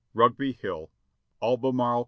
[0.15, 0.89] ^'Rugby Hall,
[1.43, 1.99] "Albemarle Co..